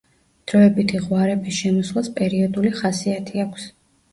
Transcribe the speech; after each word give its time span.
დროებითი 0.51 1.01
ღვარების 1.03 1.57
შემოსვლას 1.65 2.09
პერიოდული 2.17 2.73
ხასიათი 2.81 3.45
აქვს. 3.45 3.71